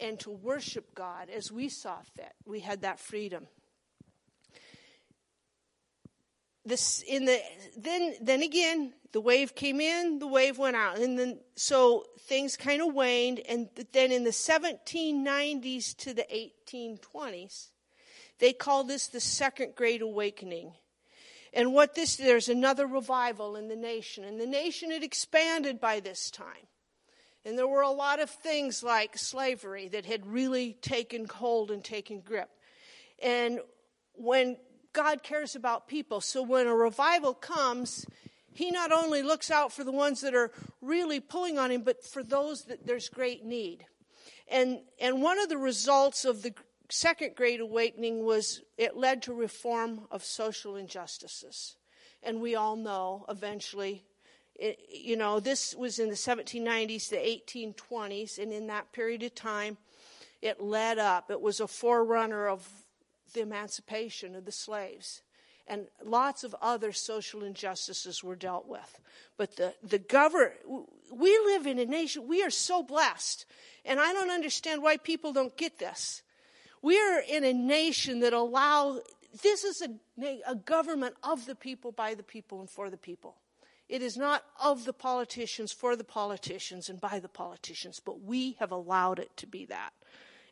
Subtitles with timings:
[0.00, 2.32] and to worship God as we saw fit.
[2.44, 3.46] We had that freedom.
[6.64, 7.40] This in the
[7.76, 12.56] then then again the wave came in, the wave went out, and then so things
[12.56, 16.26] kind of waned, and then in the 1790s to the
[16.68, 17.70] 1820s,
[18.40, 20.72] they call this the Second Great Awakening.
[21.54, 26.00] And what this there's another revival in the nation, and the nation had expanded by
[26.00, 26.66] this time.
[27.46, 31.82] And there were a lot of things like slavery that had really taken hold and
[31.82, 32.50] taken grip.
[33.22, 33.60] And
[34.14, 34.56] when
[34.92, 38.04] God cares about people, so when a revival comes,
[38.52, 40.50] He not only looks out for the ones that are
[40.82, 43.86] really pulling on Him, but for those that there's great need.
[44.48, 46.52] And, and one of the results of the
[46.90, 51.76] Second Great Awakening was it led to reform of social injustices.
[52.24, 54.02] And we all know eventually
[54.58, 59.34] it, you know, this was in the 1790s to 1820s, and in that period of
[59.34, 59.76] time,
[60.42, 61.30] it led up.
[61.30, 62.68] It was a forerunner of
[63.34, 65.22] the emancipation of the slaves.
[65.68, 69.00] And lots of other social injustices were dealt with.
[69.36, 70.54] But the, the government,
[71.12, 73.46] we live in a nation, we are so blessed.
[73.84, 76.22] And I don't understand why people don't get this.
[76.82, 79.00] We are in a nation that allow,
[79.42, 83.34] this is a, a government of the people, by the people, and for the people.
[83.88, 88.56] It is not of the politicians, for the politicians, and by the politicians, but we
[88.58, 89.92] have allowed it to be that.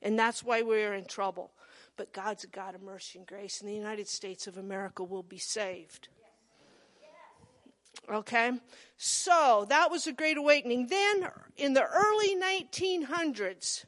[0.03, 1.53] And that's why we're in trouble.
[1.97, 5.23] But God's a God of mercy and grace, and the United States of America will
[5.23, 6.09] be saved.
[8.13, 8.53] Okay?
[8.97, 10.89] So that was a great awakening.
[10.89, 13.85] Then, in the early 1900s,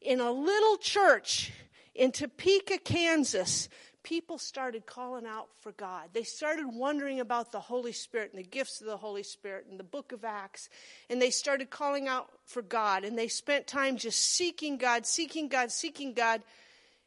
[0.00, 1.52] in a little church
[1.94, 3.68] in Topeka, Kansas,
[4.02, 6.10] people started calling out for God.
[6.12, 9.78] They started wondering about the Holy Spirit and the gifts of the Holy Spirit and
[9.78, 10.68] the book of Acts.
[11.08, 13.04] And they started calling out for God.
[13.04, 16.42] And they spent time just seeking God, seeking God, seeking God.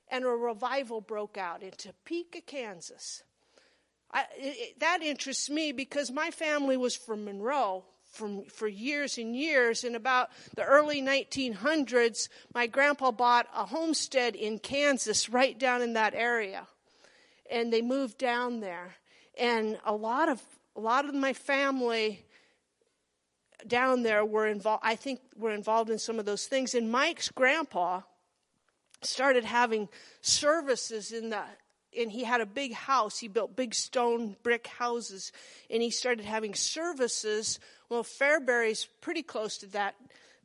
[0.09, 3.23] And a revival broke out in Topeka, Kansas.
[4.11, 9.36] I, it, that interests me because my family was from Monroe for, for years and
[9.36, 9.83] years.
[9.83, 15.93] In about the early 1900s, my grandpa bought a homestead in Kansas right down in
[15.93, 16.67] that area
[17.53, 18.95] and they moved down there.
[19.39, 20.41] And a lot of
[20.75, 22.25] a lot of my family
[23.65, 24.81] down there were involved.
[24.83, 26.73] I think were involved in some of those things.
[26.73, 28.02] And Mike's grandpa
[29.03, 29.87] started having
[30.21, 31.42] services in the
[31.95, 33.19] and he had a big house.
[33.19, 35.31] He built big stone brick houses,
[35.69, 37.59] and he started having services.
[37.87, 39.95] Well, Fairbury's pretty close to that.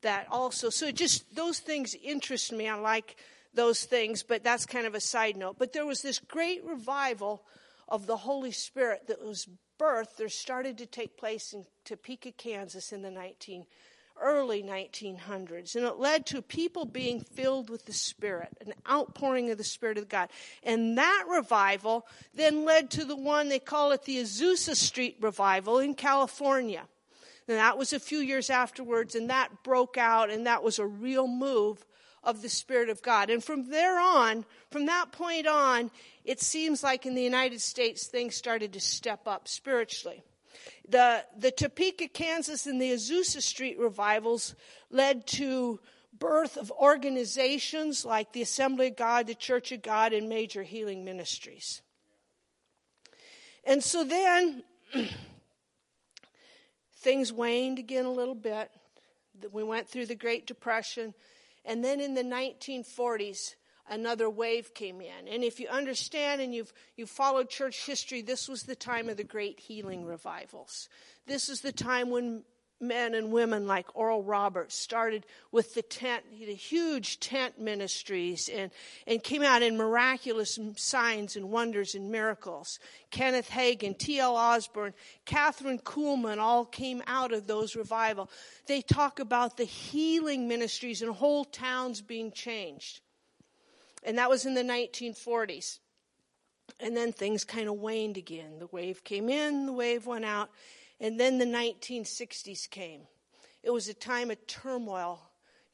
[0.02, 2.68] That also, so just those things interest me.
[2.68, 3.16] I like
[3.54, 5.56] those things, but that's kind of a side note.
[5.59, 7.44] But there was this great revival
[7.88, 9.48] of the Holy Spirit that was
[9.78, 10.16] birthed.
[10.16, 13.66] There started to take place in Topeka, Kansas in the 19
[14.20, 19.59] early 1900s and it led to people being filled with the spirit an outpouring of
[19.59, 20.28] the spirit of god
[20.62, 25.78] and that revival then led to the one they call it the azusa street revival
[25.78, 26.82] in california
[27.47, 30.86] and that was a few years afterwards and that broke out and that was a
[30.86, 31.84] real move
[32.22, 33.30] of the Spirit of God.
[33.30, 35.90] And from there on, from that point on,
[36.24, 40.22] it seems like in the United States things started to step up spiritually.
[40.88, 44.54] The, the Topeka, Kansas, and the Azusa Street revivals
[44.90, 45.80] led to
[46.18, 51.04] birth of organizations like the Assembly of God, the Church of God, and major healing
[51.04, 51.82] ministries.
[53.64, 54.62] And so then
[56.96, 58.70] things waned again a little bit.
[59.52, 61.14] We went through the Great Depression.
[61.68, 63.54] And then in the 1940s,
[63.90, 65.28] another wave came in.
[65.28, 69.18] And if you understand and you've, you've followed church history, this was the time of
[69.18, 70.88] the great healing revivals.
[71.26, 72.44] This is the time when
[72.81, 78.71] men and women like Oral Roberts started with the tent, the huge tent ministries, and,
[79.06, 82.78] and came out in miraculous signs and wonders and miracles.
[83.11, 84.37] Kenneth Hagin, T.L.
[84.37, 84.94] Osborn,
[85.27, 88.31] Kathryn Kuhlman all came out of those revival.
[88.66, 93.01] They talk about the healing ministries and whole towns being changed.
[94.04, 95.81] And that was in the 1940s.
[96.81, 98.59] And then things kind of waned again.
[98.59, 100.51] The wave came in, the wave went out.
[101.00, 103.03] And then the 1960s came.
[103.62, 105.21] It was a time of turmoil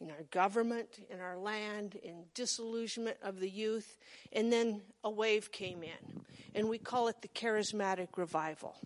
[0.00, 3.96] in our government, in our land, in disillusionment of the youth.
[4.32, 6.24] And then a wave came in.
[6.54, 8.76] And we call it the charismatic revival.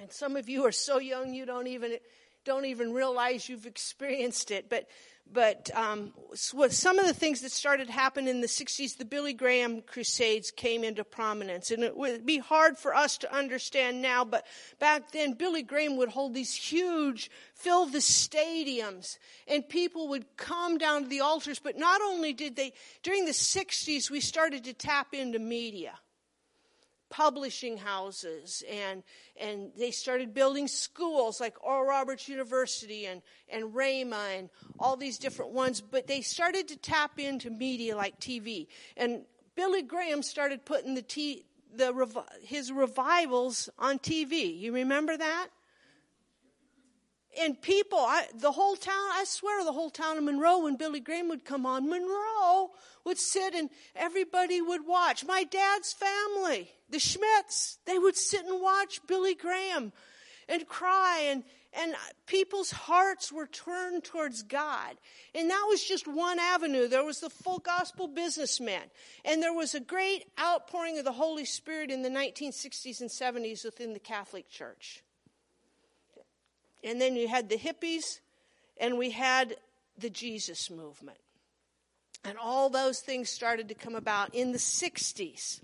[0.00, 1.98] And some of you are so young you don't even
[2.44, 4.70] don't even realize you've experienced it.
[4.70, 4.88] But
[5.32, 9.82] but um, some of the things that started happening in the 60s, the Billy Graham
[9.82, 11.70] Crusades came into prominence.
[11.70, 14.46] And it would be hard for us to understand now, but
[14.78, 20.78] back then, Billy Graham would hold these huge, fill the stadiums, and people would come
[20.78, 21.58] down to the altars.
[21.58, 22.72] But not only did they,
[23.02, 25.92] during the 60s, we started to tap into media
[27.10, 29.02] publishing houses and
[29.36, 34.48] and they started building schools like Oral Roberts University and and Rhema and
[34.78, 39.22] all these different ones but they started to tap into media like TV and
[39.56, 45.48] Billy Graham started putting the t- the his revivals on TV you remember that
[47.38, 51.00] and people, I, the whole town, I swear the whole town of Monroe, when Billy
[51.00, 52.70] Graham would come on, Monroe
[53.04, 55.24] would sit and everybody would watch.
[55.24, 59.92] My dad's family, the Schmidts, they would sit and watch Billy Graham
[60.48, 61.94] and cry and, and
[62.26, 64.96] people's hearts were turned towards God.
[65.32, 66.88] And that was just one avenue.
[66.88, 68.82] There was the full gospel businessman.
[69.24, 73.64] And there was a great outpouring of the Holy Spirit in the 1960s and 70s
[73.64, 75.04] within the Catholic Church.
[76.82, 78.20] And then you had the hippies,
[78.78, 79.56] and we had
[79.98, 81.18] the Jesus movement.
[82.24, 85.60] And all those things started to come about in the 60s.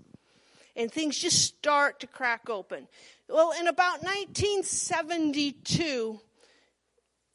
[0.75, 2.87] And things just start to crack open.
[3.27, 6.19] Well, in about 1972,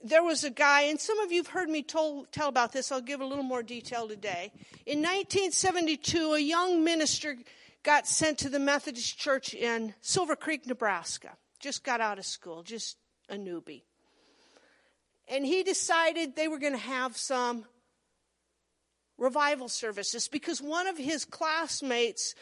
[0.05, 2.91] there was a guy, and some of you have heard me told, tell about this.
[2.91, 4.53] I'll give a little more detail today.
[4.87, 7.37] In 1972, a young minister
[7.83, 11.31] got sent to the Methodist Church in Silver Creek, Nebraska.
[11.61, 12.97] Just got out of school, just
[13.33, 13.83] a newbie.
[15.27, 17.65] And he decided they were going to have some
[19.17, 22.35] revival services because one of his classmates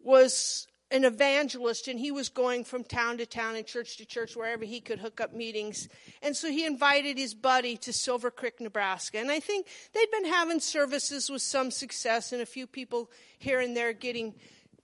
[0.00, 4.36] was an evangelist and he was going from town to town and church to church
[4.36, 5.88] wherever he could hook up meetings.
[6.22, 9.18] And so he invited his buddy to Silver Creek, Nebraska.
[9.18, 13.60] And I think they'd been having services with some success and a few people here
[13.60, 14.34] and there getting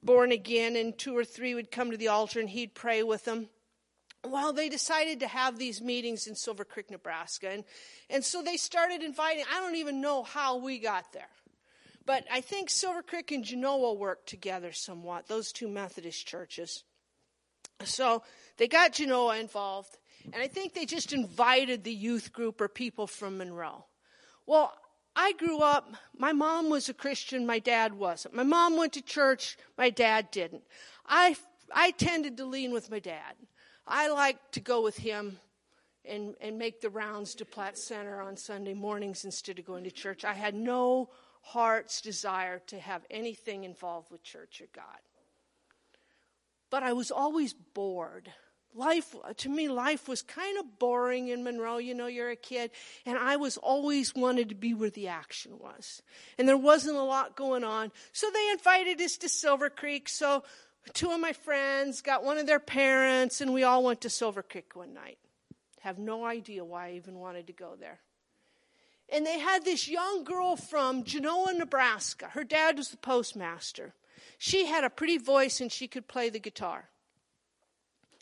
[0.03, 3.25] born again and two or three would come to the altar and he'd pray with
[3.25, 3.49] them
[4.27, 7.51] well, they decided to have these meetings in Silver Creek, Nebraska.
[7.51, 7.65] And,
[8.09, 11.29] and so they started inviting, I don't even know how we got there.
[12.05, 16.85] But I think Silver Creek and Genoa worked together somewhat, those two Methodist churches.
[17.85, 18.23] So
[18.57, 19.99] they got Genoa involved,
[20.33, 23.85] and I think they just invited the youth group or people from Monroe.
[24.47, 24.73] Well,
[25.15, 28.35] I grew up, my mom was a Christian, my dad wasn't.
[28.35, 30.63] My mom went to church, my dad didn't.
[31.07, 31.37] I,
[31.75, 33.35] I tended to lean with my dad.
[33.87, 35.39] I like to go with him
[36.05, 39.91] and, and make the rounds to Platte Center on Sunday mornings instead of going to
[39.91, 40.25] church.
[40.25, 41.11] I had no
[41.43, 44.85] heart's desire to have anything involved with church or God.
[46.71, 48.33] But I was always bored.
[48.75, 51.77] Life, to me, life was kind of boring in Monroe.
[51.77, 52.71] You know, you're a kid.
[53.05, 56.03] And I was always wanted to be where the action was.
[56.39, 57.93] And there wasn't a lot going on.
[58.13, 60.09] So they invited us to Silver Creek.
[60.09, 60.45] So
[60.93, 64.43] two of my friends got one of their parents, and we all went to Silver
[64.43, 65.19] Creek one night.
[65.81, 68.01] Have no idea why I even wanted to go there.
[69.09, 72.29] And they had this young girl from Genoa, Nebraska.
[72.29, 73.95] Her dad was the postmaster.
[74.39, 76.89] She had a pretty voice and she could play the guitar.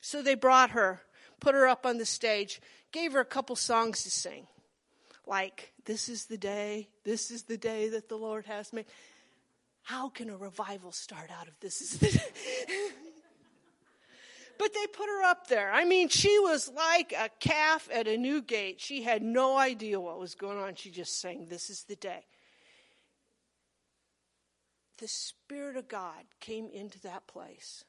[0.00, 1.02] So they brought her,
[1.38, 2.60] put her up on the stage,
[2.92, 4.46] gave her a couple songs to sing.
[5.26, 8.86] Like, This is the day, this is the day that the Lord has made
[9.82, 11.96] how can a revival start out of this?
[14.58, 15.72] but they put her up there.
[15.72, 18.80] I mean, she was like a calf at a new gate.
[18.80, 20.74] She had no idea what was going on.
[20.74, 22.26] She just sang, This is the day.
[24.98, 27.84] The Spirit of God came into that place.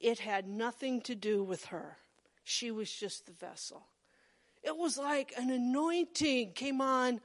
[0.00, 1.98] It had nothing to do with her,
[2.44, 3.86] she was just the vessel.
[4.62, 7.20] It was like an anointing came on.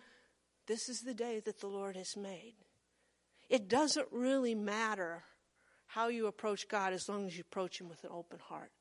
[0.68, 2.56] This is the day that the Lord has made.
[3.50, 5.24] It doesn't really matter
[5.88, 8.72] how you approach God as long as you approach Him with an open heart.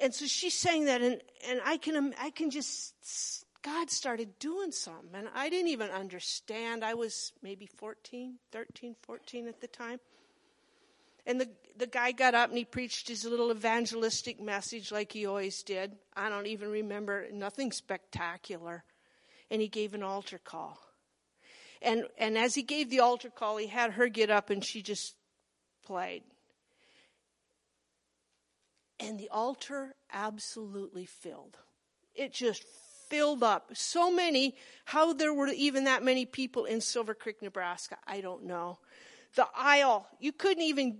[0.00, 4.72] And so she's saying that, and, and I can I can just God started doing
[4.72, 6.84] something, and I didn't even understand.
[6.84, 10.00] I was maybe 14, 13, 14 at the time.
[11.26, 15.26] And the, the guy got up and he preached his little evangelistic message like he
[15.26, 15.96] always did.
[16.16, 18.84] I don't even remember, nothing spectacular.
[19.50, 20.78] And he gave an altar call.
[21.82, 24.82] And, and as he gave the altar call, he had her get up and she
[24.82, 25.14] just
[25.84, 26.22] played.
[28.98, 31.56] And the altar absolutely filled.
[32.14, 32.64] It just
[33.08, 33.70] filled up.
[33.72, 38.44] So many, how there were even that many people in Silver Creek, Nebraska, I don't
[38.44, 38.78] know.
[39.36, 40.98] The aisle, you couldn't even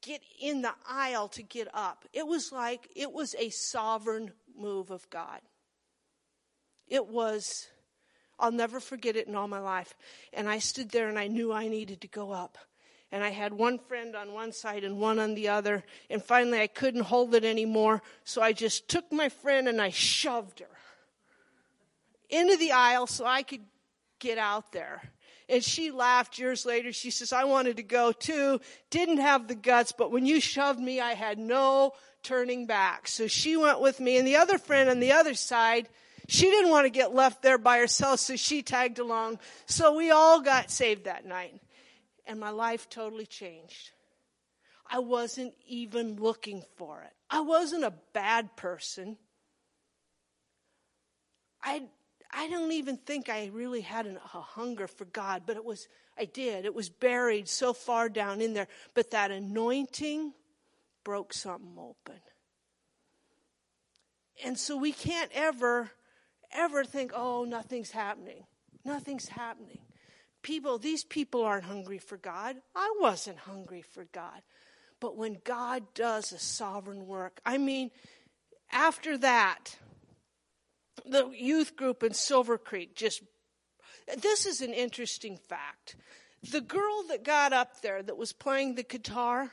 [0.00, 2.04] get in the aisle to get up.
[2.12, 5.40] It was like, it was a sovereign move of God.
[6.86, 7.66] It was
[8.38, 9.94] I'll never forget it in all my life.
[10.32, 12.58] And I stood there and I knew I needed to go up.
[13.12, 15.84] And I had one friend on one side and one on the other.
[16.10, 18.02] And finally, I couldn't hold it anymore.
[18.24, 20.66] So I just took my friend and I shoved her
[22.28, 23.62] into the aisle so I could
[24.18, 25.02] get out there.
[25.48, 26.92] And she laughed years later.
[26.92, 28.60] She says, I wanted to go too.
[28.90, 33.06] Didn't have the guts, but when you shoved me, I had no turning back.
[33.06, 34.16] So she went with me.
[34.16, 35.88] And the other friend on the other side,
[36.26, 39.38] she didn't want to get left there by herself, so she tagged along.
[39.66, 41.60] So we all got saved that night.
[42.26, 43.90] And my life totally changed.
[44.90, 47.12] I wasn't even looking for it.
[47.28, 49.16] I wasn't a bad person.
[51.62, 51.82] I
[52.36, 55.88] I don't even think I really had an, a hunger for God, but it was
[56.18, 56.64] I did.
[56.64, 60.32] It was buried so far down in there, but that anointing
[61.02, 62.20] broke something open.
[64.44, 65.90] And so we can't ever
[66.54, 68.44] ever think, oh, nothing's happening.
[68.84, 69.80] Nothing's happening.
[70.42, 72.56] People, these people aren't hungry for God.
[72.74, 74.42] I wasn't hungry for God.
[75.00, 77.90] But when God does a sovereign work, I mean,
[78.70, 79.76] after that,
[81.06, 83.22] the youth group in Silver Creek just,
[84.18, 85.96] this is an interesting fact.
[86.50, 89.50] The girl that got up there that was playing the guitar,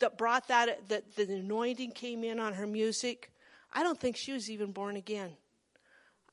[0.00, 3.30] that brought that, that the anointing came in on her music,
[3.72, 5.36] I don't think she was even born again.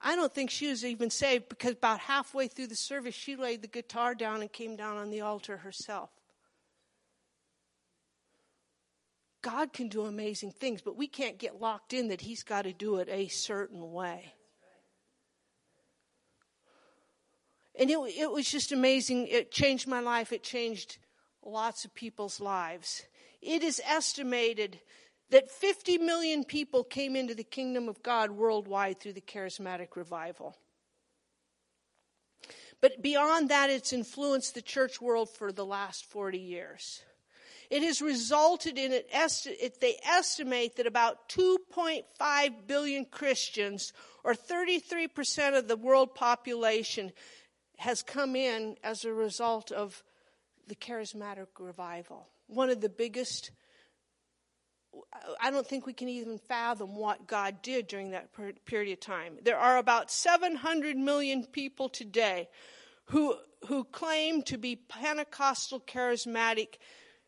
[0.02, 3.62] I don't think she was even saved because about halfway through the service, she laid
[3.62, 6.10] the guitar down and came down on the altar herself.
[9.42, 12.74] God can do amazing things, but we can't get locked in that He's got to
[12.74, 14.34] do it a certain way.
[17.78, 19.28] And it, it was just amazing.
[19.28, 20.32] It changed my life.
[20.32, 20.98] It changed
[21.44, 23.04] lots of people's lives.
[23.42, 24.80] It is estimated
[25.32, 30.56] that 50 million people came into the kingdom of God worldwide through the charismatic revival.
[32.82, 37.02] But beyond that, it's influenced the church world for the last 40 years.
[37.72, 39.10] It has resulted in it,
[39.82, 43.92] they estimate that about 2.5 billion Christians,
[44.24, 47.12] or 33% of the world population,
[47.78, 50.04] has come in as a result of
[50.68, 52.28] the charismatic revival.
[52.48, 53.50] One of the biggest
[55.42, 58.30] I don't think we can even fathom what God did during that
[58.66, 59.38] period of time.
[59.44, 62.50] There are about 700 million people today
[63.06, 63.36] who,
[63.68, 66.78] who claim to be Pentecostal charismatic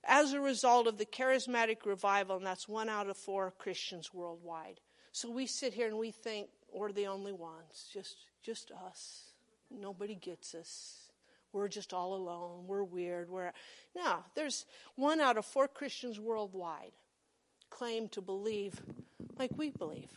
[0.04, 4.80] as a result of the charismatic revival, and that's one out of four Christians worldwide.
[5.12, 9.24] So we sit here and we think we're the only ones, just, just us.
[9.70, 11.08] Nobody gets us.
[11.52, 12.68] We're just all alone.
[12.68, 13.30] We're weird.
[13.30, 13.52] We're
[13.96, 14.18] no.
[14.36, 16.92] There's one out of four Christians worldwide
[17.70, 18.82] claim to believe
[19.38, 20.10] like we believe.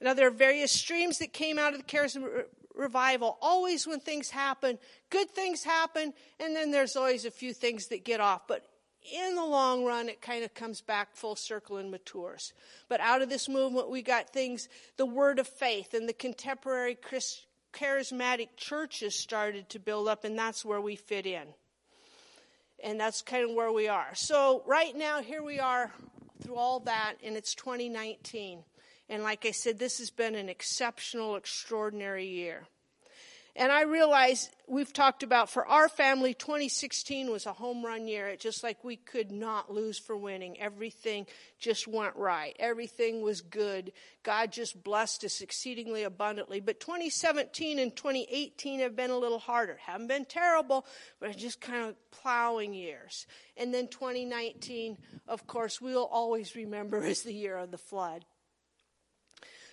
[0.00, 3.38] Now, there are various streams that came out of the charismatic revival.
[3.40, 4.78] Always, when things happen,
[5.10, 8.46] good things happen, and then there's always a few things that get off.
[8.46, 8.66] But
[9.10, 12.52] in the long run, it kind of comes back full circle and matures.
[12.88, 16.98] But out of this movement, we got things, the word of faith and the contemporary
[17.72, 21.46] charismatic churches started to build up, and that's where we fit in
[22.82, 24.14] and that's kind of where we are.
[24.14, 25.92] So, right now, here we are
[26.42, 28.62] through all that, and it's 2019.
[29.08, 32.66] And like I said, this has been an exceptional, extraordinary year.
[33.58, 38.28] And I realize we've talked about for our family, 2016 was a home run year.
[38.28, 40.60] It just like we could not lose for winning.
[40.60, 41.26] Everything
[41.58, 42.54] just went right.
[42.58, 43.92] Everything was good.
[44.22, 46.60] God just blessed us exceedingly abundantly.
[46.60, 49.78] But 2017 and 2018 have been a little harder.
[49.80, 50.84] Haven't been terrible,
[51.18, 53.26] but just kind of plowing years.
[53.56, 54.98] And then 2019,
[55.28, 58.26] of course, we'll always remember as the year of the flood.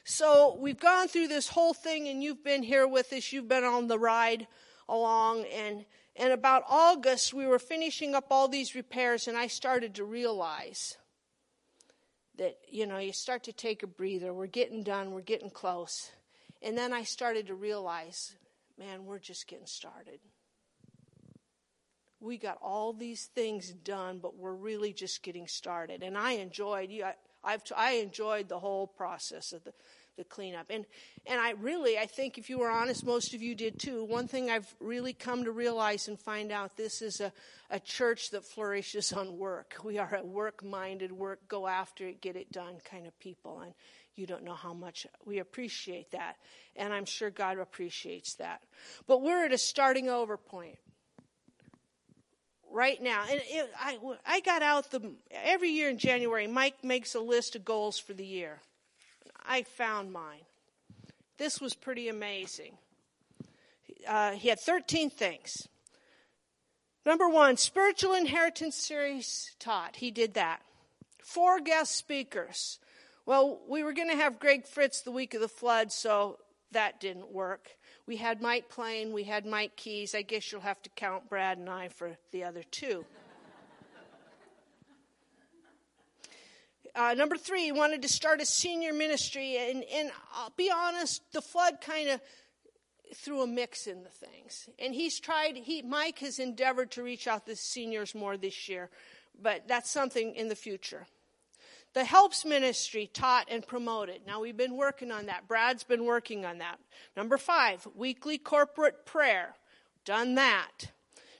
[0.05, 3.31] So we've gone through this whole thing, and you've been here with us.
[3.31, 4.47] You've been on the ride
[4.89, 9.95] along, and and about August, we were finishing up all these repairs, and I started
[9.95, 10.97] to realize
[12.37, 14.33] that you know you start to take a breather.
[14.33, 15.11] We're getting done.
[15.11, 16.11] We're getting close,
[16.61, 18.35] and then I started to realize,
[18.77, 20.19] man, we're just getting started.
[22.19, 26.03] We got all these things done, but we're really just getting started.
[26.03, 26.89] And I enjoyed.
[26.89, 27.05] You,
[27.43, 29.73] I've I enjoyed the whole process of the
[30.17, 30.67] the cleanup.
[30.69, 30.85] And
[31.25, 34.03] and I really I think if you were honest, most of you did too.
[34.03, 37.31] One thing I've really come to realize and find out this is a,
[37.69, 39.75] a church that flourishes on work.
[39.83, 43.59] We are a work minded, work, go after it, get it done kind of people.
[43.59, 43.73] And
[44.15, 46.37] you don't know how much we appreciate that.
[46.75, 48.61] And I'm sure God appreciates that.
[49.07, 50.77] But we're at a starting over point
[52.73, 53.23] right now.
[53.29, 57.55] And it, I, I got out the, every year in January, Mike makes a list
[57.55, 58.59] of goals for the year.
[59.45, 60.41] I found mine.
[61.37, 62.77] This was pretty amazing.
[64.07, 65.67] Uh, he had 13 things.
[67.05, 69.97] Number one, spiritual inheritance series taught.
[69.97, 70.61] He did that.
[71.23, 72.79] Four guest speakers.
[73.25, 76.39] Well, we were going to have Greg Fritz the week of the flood, so
[76.71, 77.71] that didn't work.
[78.05, 80.13] We had Mike Plain, we had Mike Keys.
[80.13, 83.05] I guess you'll have to count Brad and I for the other two.
[86.95, 91.23] Uh, number three, he wanted to start a senior ministry, and, and I'll be honest,
[91.31, 92.21] the flood kind of
[93.15, 94.69] threw a mix in the things.
[94.77, 98.91] And he's tried, he, Mike has endeavored to reach out to seniors more this year,
[99.41, 101.07] but that's something in the future.
[101.93, 104.21] The Helps Ministry taught and promoted.
[104.25, 105.47] Now we've been working on that.
[105.47, 106.79] Brad's been working on that.
[107.15, 109.55] Number five, weekly corporate prayer.
[110.03, 110.91] Done that.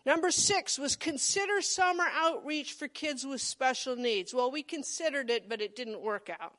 [0.06, 4.34] Number six was consider summer outreach for kids with special needs.
[4.34, 6.54] Well, we considered it, but it didn't work out.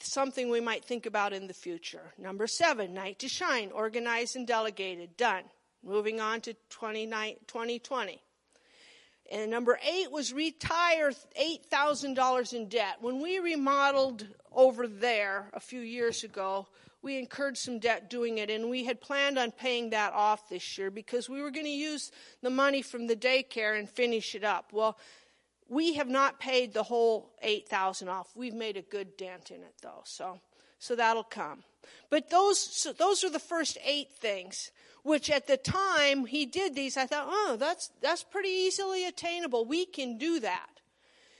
[0.00, 2.12] Something we might think about in the future.
[2.18, 5.16] Number seven, Night to Shine, organized and delegated.
[5.16, 5.44] Done.
[5.82, 8.22] Moving on to 2020.
[9.30, 12.96] And number eight was retire $8,000 in debt.
[13.00, 16.66] When we remodeled over there a few years ago,
[17.02, 20.76] we incurred some debt doing it, and we had planned on paying that off this
[20.76, 22.10] year because we were going to use
[22.42, 24.72] the money from the daycare and finish it up.
[24.72, 24.98] Well,
[25.68, 28.28] we have not paid the whole 8000 off.
[28.34, 30.40] We've made a good dent in it, though, so,
[30.78, 31.64] so that'll come.
[32.10, 34.70] But those, so those are the first eight things
[35.06, 39.64] which at the time he did these, I thought, oh, that's, that's pretty easily attainable.
[39.64, 40.80] We can do that.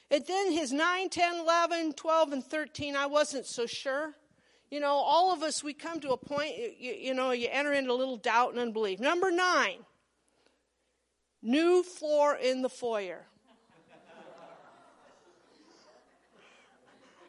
[0.08, 4.14] And then his 9, 10, 11, 12, and 13, I wasn't so sure.
[4.70, 7.72] You know, all of us, we come to a point, you, you know, you enter
[7.72, 9.00] into a little doubt and unbelief.
[9.00, 9.78] Number nine,
[11.42, 13.26] new floor in the foyer.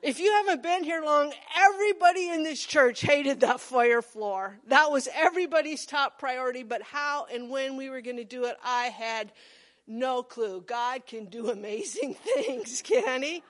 [0.07, 4.57] If you haven't been here long, everybody in this church hated that foyer floor.
[4.67, 8.55] That was everybody's top priority, but how and when we were going to do it,
[8.63, 9.33] I had
[9.85, 10.63] no clue.
[10.65, 13.43] God can do amazing things, can He?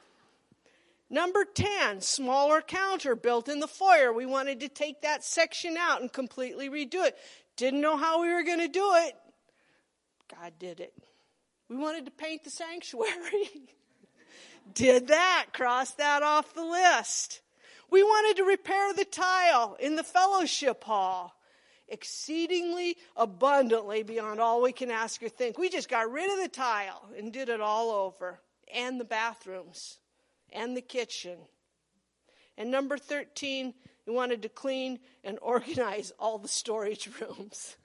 [1.12, 4.12] Number 10, smaller counter built in the foyer.
[4.12, 7.16] We wanted to take that section out and completely redo it.
[7.56, 9.14] Didn't know how we were going to do it.
[10.36, 10.96] God did it.
[11.70, 13.52] We wanted to paint the sanctuary.
[14.73, 17.41] Did that, cross that off the list.
[17.89, 21.34] We wanted to repair the tile in the fellowship hall
[21.88, 25.58] exceedingly abundantly beyond all we can ask or think.
[25.58, 28.39] We just got rid of the tile and did it all over,
[28.73, 29.99] and the bathrooms,
[30.51, 31.38] and the kitchen.
[32.58, 33.73] And number 13,
[34.06, 37.77] we wanted to clean and organize all the storage rooms.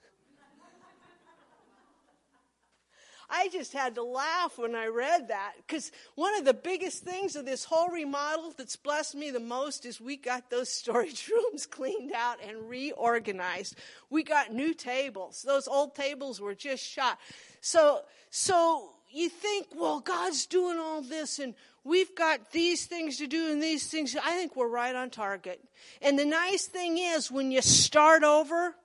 [3.35, 7.35] I just had to laugh when I read that because one of the biggest things
[7.35, 11.65] of this whole remodel that's blessed me the most is we got those storage rooms
[11.65, 13.75] cleaned out and reorganized.
[14.11, 15.41] We got new tables.
[15.41, 17.17] Those old tables were just shot.
[17.59, 23.25] So, so you think, well, God's doing all this and we've got these things to
[23.25, 24.15] do and these things.
[24.15, 25.59] I think we're right on target.
[26.03, 28.75] And the nice thing is when you start over,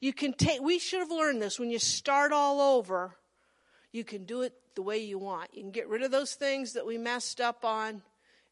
[0.00, 1.58] you can take, we should have learned this.
[1.58, 3.16] When you start all over,
[3.96, 5.48] you can do it the way you want.
[5.54, 8.02] You can get rid of those things that we messed up on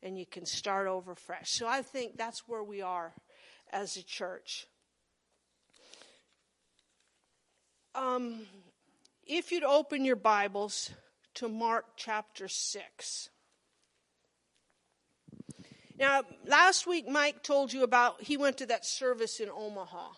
[0.02, 1.50] and you can start over fresh.
[1.50, 3.12] So I think that's where we are
[3.70, 4.66] as a church.
[7.94, 8.46] Um,
[9.26, 10.90] if you'd open your Bibles
[11.34, 13.28] to Mark chapter 6.
[15.98, 20.08] Now, last week Mike told you about he went to that service in Omaha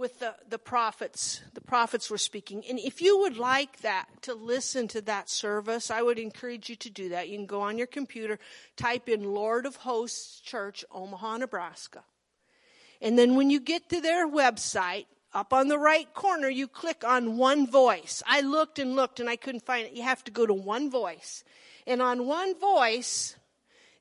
[0.00, 1.42] with the, the prophets.
[1.52, 2.64] The prophets were speaking.
[2.68, 6.76] And if you would like that, to listen to that service, I would encourage you
[6.76, 7.28] to do that.
[7.28, 8.38] You can go on your computer,
[8.76, 12.02] type in Lord of Hosts Church, Omaha, Nebraska.
[13.02, 17.04] And then when you get to their website, up on the right corner, you click
[17.04, 18.20] on one voice.
[18.26, 19.92] I looked and looked and I couldn't find it.
[19.92, 21.44] You have to go to one voice.
[21.86, 23.36] And on one voice,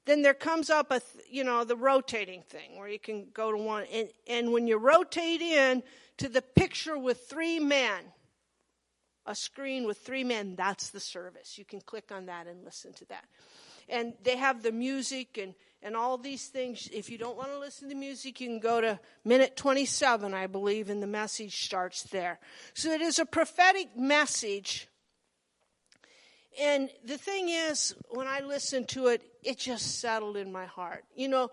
[0.09, 3.57] then there comes up a you know the rotating thing where you can go to
[3.57, 5.83] one and, and when you rotate in
[6.17, 8.03] to the picture with three men
[9.25, 11.57] a screen with three men that's the service.
[11.57, 13.23] You can click on that and listen to that.
[13.87, 16.89] And they have the music and and all these things.
[16.91, 20.47] If you don't want to listen to music you can go to minute 27 i
[20.47, 22.39] believe and the message starts there.
[22.73, 24.88] So it is a prophetic message
[26.61, 31.03] and the thing is, when I listened to it, it just settled in my heart.
[31.15, 31.49] You know,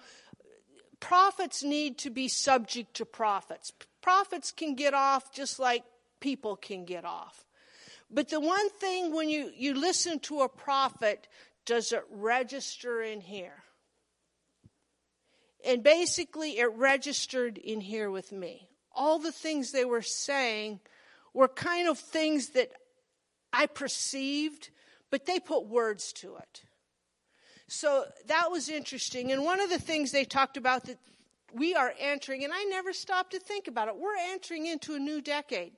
[1.01, 3.73] prophets need to be subject to prophets.
[4.01, 5.85] Prophets can get off just like
[6.21, 7.45] people can get off.
[8.11, 11.27] But the one thing when you, you listen to a prophet,
[11.65, 13.65] does it register in here?
[15.67, 18.69] and basically it registered in here with me.
[18.95, 20.81] All the things they were saying
[21.35, 22.71] were kind of things that
[23.53, 24.71] I perceived,
[25.11, 26.63] but they put words to it.
[27.69, 29.33] So that was interesting.
[29.33, 30.99] And one of the things they talked about that
[31.53, 34.99] we are entering, and I never stopped to think about it, we're entering into a
[34.99, 35.73] new decade.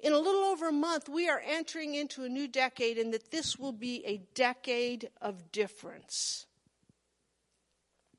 [0.00, 3.30] In a little over a month, we are entering into a new decade, and that
[3.30, 6.46] this will be a decade of difference.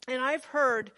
[0.08, 0.92] And I've heard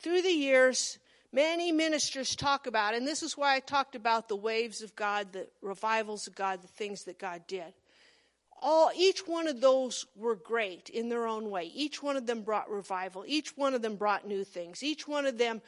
[0.00, 0.98] through the years
[1.32, 5.32] many ministers talk about, and this is why I talked about the waves of God,
[5.32, 7.74] the revivals of God, the things that God did.
[8.60, 11.70] All, each one of those were great in their own way.
[11.72, 13.24] Each one of them brought revival.
[13.26, 14.82] Each one of them brought new things.
[14.82, 15.62] Each one of them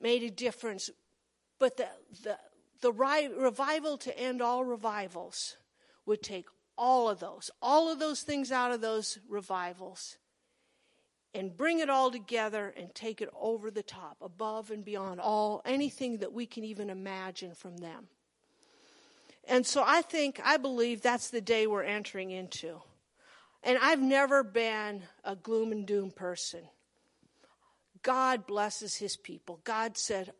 [0.00, 0.90] made a difference.
[1.58, 1.88] But the,
[2.22, 2.38] the,
[2.82, 5.56] the revival to end all revivals
[6.04, 6.46] would take
[6.78, 10.18] all of those, all of those things out of those revivals
[11.36, 15.60] and bring it all together and take it over the top, above and beyond all
[15.66, 18.08] anything that we can even imagine from them.
[19.46, 22.80] And so I think, I believe that's the day we're entering into.
[23.62, 26.62] And I've never been a gloom and doom person.
[28.02, 29.60] God blesses his people.
[29.62, 30.32] God said,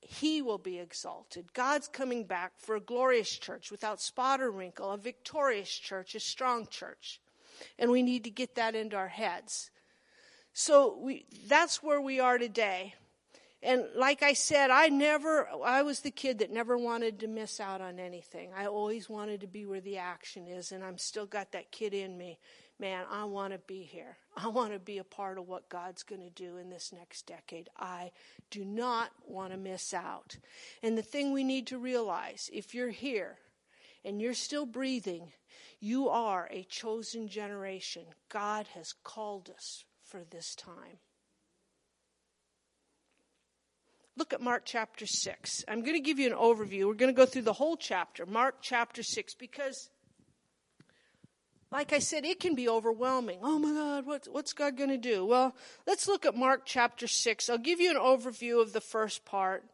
[0.00, 1.52] he will be exalted.
[1.52, 6.20] God's coming back for a glorious church without spot or wrinkle, a victorious church, a
[6.20, 7.20] strong church.
[7.78, 9.70] And we need to get that into our heads.
[10.52, 12.94] So we, that's where we are today.
[13.62, 17.60] And like I said, I never, I was the kid that never wanted to miss
[17.60, 18.50] out on anything.
[18.56, 21.92] I always wanted to be where the action is, and I'm still got that kid
[21.92, 22.38] in me.
[22.78, 24.16] Man, I want to be here.
[24.34, 27.26] I want to be a part of what God's going to do in this next
[27.26, 27.68] decade.
[27.78, 28.12] I
[28.50, 30.38] do not want to miss out.
[30.82, 33.36] And the thing we need to realize if you're here
[34.02, 35.32] and you're still breathing,
[35.78, 38.04] you are a chosen generation.
[38.30, 40.98] God has called us for this time.
[44.16, 45.64] Look at Mark chapter 6.
[45.68, 46.86] I'm going to give you an overview.
[46.86, 49.88] We're going to go through the whole chapter, Mark chapter 6, because,
[51.70, 53.38] like I said, it can be overwhelming.
[53.42, 55.24] Oh my God, what, what's God going to do?
[55.24, 55.54] Well,
[55.86, 57.48] let's look at Mark chapter 6.
[57.48, 59.64] I'll give you an overview of the first part.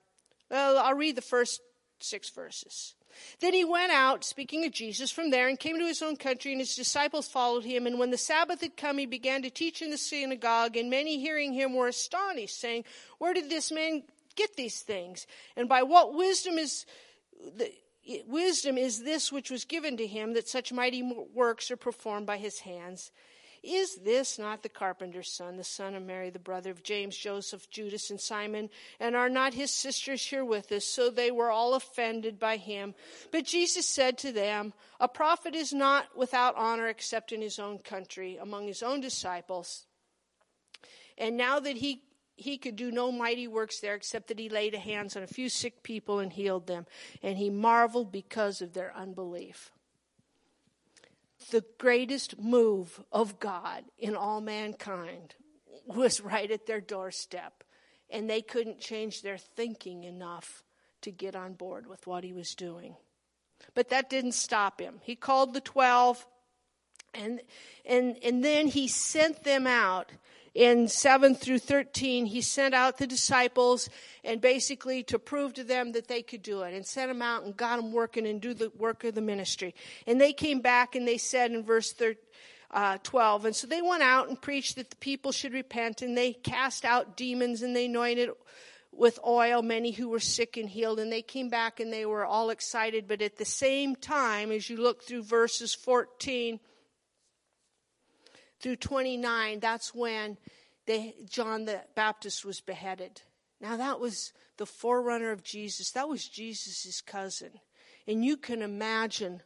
[0.51, 1.61] Well, I'll read the first
[1.99, 2.95] six verses.
[3.41, 6.53] Then he went out, speaking of Jesus, from there and came to his own country,
[6.53, 7.87] and his disciples followed him.
[7.87, 11.19] And when the Sabbath had come, he began to teach in the synagogue, and many
[11.19, 12.85] hearing him were astonished, saying,
[13.19, 14.03] Where did this man
[14.35, 15.27] get these things?
[15.57, 16.87] And by what wisdom is
[17.57, 17.73] the,
[18.27, 21.03] wisdom is this which was given to him that such mighty
[21.35, 23.11] works are performed by his hands?
[23.67, 27.69] Is this not the carpenter's son, the son of Mary, the brother of James, Joseph,
[27.69, 28.71] Judas, and Simon?
[29.01, 30.85] And are not his sisters here with us?
[30.85, 32.95] So they were all offended by him.
[33.33, 37.79] But Jesus said to them, A prophet is not without honor except in his own
[37.79, 39.87] country, among his own disciples.
[41.19, 42.03] And now that he
[42.39, 45.49] he could do no mighty works there except that he laid hands on a few
[45.49, 46.87] sick people and healed them.
[47.23, 49.73] And he marveled because of their unbelief
[51.51, 55.35] the greatest move of God in all mankind
[55.87, 57.65] was right at their doorstep.
[58.11, 60.63] And they couldn't change their thinking enough
[61.03, 62.97] to get on board with what he was doing.
[63.75, 65.01] But that didn't stop him.
[65.03, 66.25] He called the 12
[67.15, 67.41] and
[67.85, 70.11] and and then he sent them out
[70.57, 73.91] in 7 through 13, he sent out the disciples
[74.25, 77.45] and basically to prove to them that they could do it and sent them out
[77.45, 79.75] and got them working and do the work of the ministry.
[80.07, 82.17] And they came back and they said in verse 13,
[82.71, 83.45] uh, 12.
[83.45, 86.87] And so they went out and preached that the people should repent and they cast
[86.87, 88.31] out demons and they anointed
[88.93, 90.99] with oil many who were sick and healed.
[90.99, 93.07] And they came back and they were all excited.
[93.07, 96.61] But at the same time, as you look through verses 14
[98.61, 100.39] through 29, that's when
[100.87, 103.23] they, John the Baptist was beheaded.
[103.61, 105.91] Now, that was the forerunner of Jesus.
[105.91, 107.51] That was Jesus' cousin.
[108.07, 109.43] And you can imagine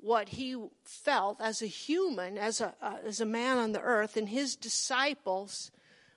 [0.00, 4.16] what he felt as a human, as a, uh, as a man on the earth,
[4.16, 5.70] and his disciples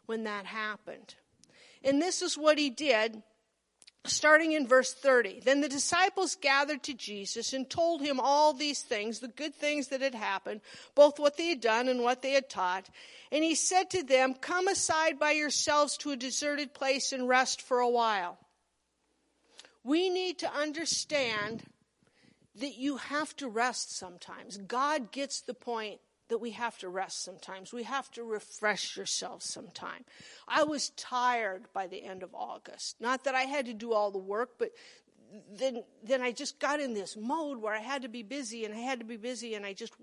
[0.05, 1.15] when that happened.
[1.83, 3.23] And this is what he did
[4.05, 5.41] starting in verse 30.
[5.43, 9.87] Then the disciples gathered to Jesus and told him all these things, the good things
[9.87, 10.61] that had happened,
[10.95, 12.89] both what they had done and what they had taught.
[13.31, 17.61] And he said to them, Come aside by yourselves to a deserted place and rest
[17.61, 18.37] for a while.
[19.83, 21.63] We need to understand
[22.55, 24.57] that you have to rest sometimes.
[24.57, 27.73] God gets the point that we have to rest sometimes.
[27.73, 30.05] We have to refresh yourselves sometime.
[30.47, 33.01] I was tired by the end of August.
[33.01, 34.71] Not that I had to do all the work, but
[35.51, 38.73] then then I just got in this mode where I had to be busy and
[38.73, 39.93] I had to be busy and I just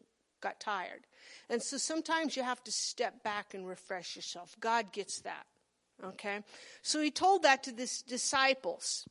[0.40, 1.06] got tired.
[1.48, 4.56] And so sometimes you have to step back and refresh yourself.
[4.60, 5.46] God gets that.
[6.04, 6.40] Okay?
[6.82, 9.06] So he told that to the disciples.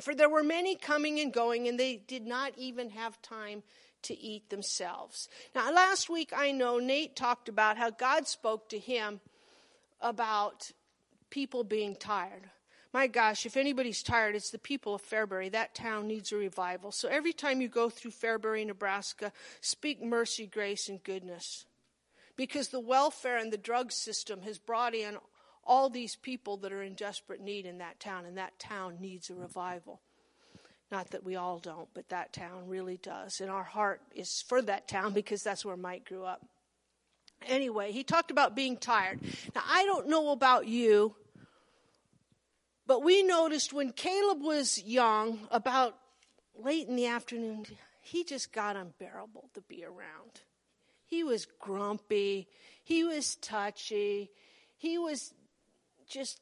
[0.00, 3.62] For there were many coming and going, and they did not even have time
[4.02, 5.28] to eat themselves.
[5.54, 9.20] Now, last week I know Nate talked about how God spoke to him
[10.00, 10.72] about
[11.30, 12.50] people being tired.
[12.92, 15.50] My gosh, if anybody's tired, it's the people of Fairbury.
[15.50, 16.92] That town needs a revival.
[16.92, 21.64] So every time you go through Fairbury, Nebraska, speak mercy, grace, and goodness.
[22.36, 25.16] Because the welfare and the drug system has brought in
[25.64, 29.30] all these people that are in desperate need in that town, and that town needs
[29.30, 30.00] a revival.
[30.92, 33.40] Not that we all don't, but that town really does.
[33.40, 36.46] And our heart is for that town because that's where Mike grew up.
[37.48, 39.18] Anyway, he talked about being tired.
[39.54, 41.16] Now, I don't know about you,
[42.86, 45.96] but we noticed when Caleb was young, about
[46.54, 47.64] late in the afternoon,
[48.02, 50.42] he just got unbearable to be around.
[51.06, 52.48] He was grumpy.
[52.84, 54.30] He was touchy.
[54.76, 55.32] He was
[56.06, 56.40] just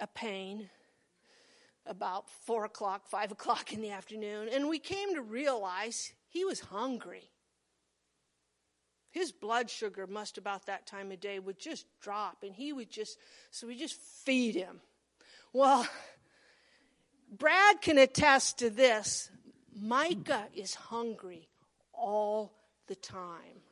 [0.00, 0.68] a pain
[1.86, 4.48] about four o'clock, five o'clock in the afternoon.
[4.52, 7.30] And we came to realize he was hungry.
[9.10, 12.90] His blood sugar must about that time of day would just drop and he would
[12.90, 13.16] just,
[13.50, 14.80] so we just feed him.
[15.52, 15.86] Well,
[17.38, 19.30] Brad can attest to this.
[19.76, 21.48] Micah is hungry
[21.92, 22.52] all
[22.86, 23.62] the time.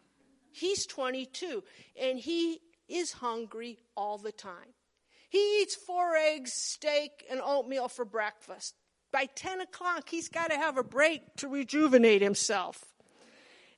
[0.53, 1.64] He's 22
[2.01, 4.75] and he is hungry all the time.
[5.33, 8.75] He eats four eggs, steak, and oatmeal for breakfast.
[9.11, 12.85] By 10 o'clock, he's got to have a break to rejuvenate himself.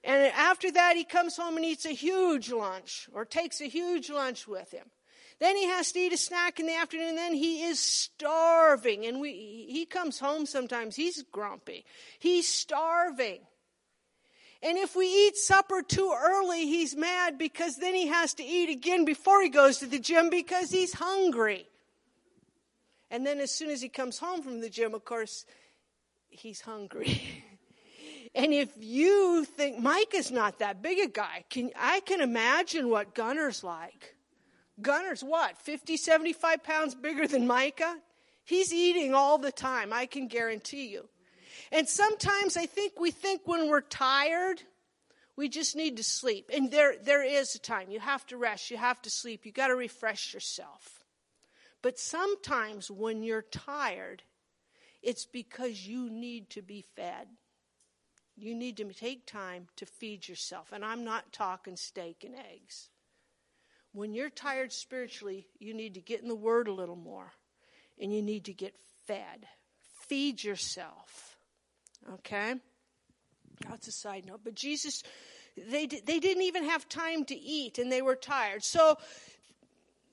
[0.03, 4.11] And after that, he comes home and eats a huge lunch or takes a huge
[4.11, 4.90] lunch with him.
[5.38, 9.07] Then he has to eat a snack in the afternoon, and then he is starving.
[9.07, 11.85] And we, he comes home sometimes, he's grumpy.
[12.19, 13.43] He's starving.
[14.64, 18.70] And if we eat supper too early, he's mad because then he has to eat
[18.70, 21.66] again before he goes to the gym because he's hungry.
[23.11, 25.44] And then as soon as he comes home from the gym, of course,
[26.31, 27.20] he's hungry.
[28.35, 32.88] and if you think Mike is not that big a guy, can, I can imagine
[32.88, 34.14] what Gunner's like.
[34.81, 37.98] Gunner's what, 50, 75 pounds bigger than Micah?
[38.44, 41.07] He's eating all the time, I can guarantee you.
[41.72, 44.62] And sometimes I think we think when we're tired,
[45.37, 46.50] we just need to sleep.
[46.53, 47.90] And there, there is a time.
[47.90, 51.05] You have to rest, you have to sleep, you got to refresh yourself.
[51.83, 54.22] But sometimes when you're tired,
[55.03, 57.29] it's because you need to be fed.
[58.37, 60.72] You need to take time to feed yourself.
[60.72, 62.88] And I'm not talking steak and eggs.
[63.92, 67.33] When you're tired spiritually, you need to get in the Word a little more
[68.00, 68.74] and you need to get
[69.07, 69.46] fed.
[70.09, 71.34] Feed yourself.
[72.14, 72.55] Okay?
[73.69, 74.40] That's a side note.
[74.45, 75.03] But Jesus,
[75.57, 78.64] they, they didn't even have time to eat and they were tired.
[78.64, 78.99] So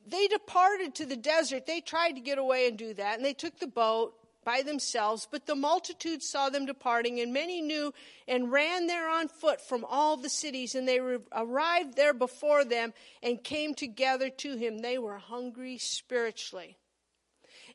[0.08, 1.66] they departed to the desert.
[1.66, 3.18] They tried to get away and do that.
[3.18, 7.62] And they took the boat by themselves, but the multitude saw them departing, and many
[7.62, 7.94] knew
[8.28, 11.00] and ran there on foot from all the cities, and they
[11.32, 14.80] arrived there before them and came together to him.
[14.80, 16.76] They were hungry spiritually.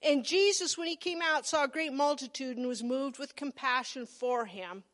[0.03, 4.07] And Jesus, when he came out, saw a great multitude and was moved with compassion
[4.07, 4.85] for him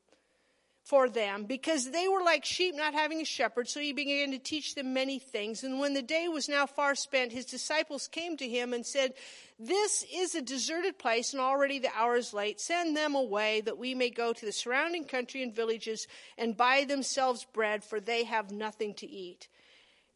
[0.85, 3.69] for them because they were like sheep not having a shepherd.
[3.69, 5.63] So he began to teach them many things.
[5.63, 9.15] And when the day was now far spent, his disciples came to him and said,
[9.59, 12.61] This is a deserted place, and already the hour is late.
[12.61, 16.85] Send them away that we may go to the surrounding country and villages and buy
[16.85, 19.49] themselves bread, for they have nothing to eat.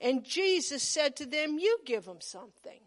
[0.00, 2.80] And Jesus said to them, You give them something.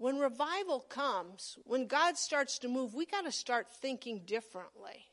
[0.00, 5.04] When revival comes, when God starts to move, we got to start thinking differently.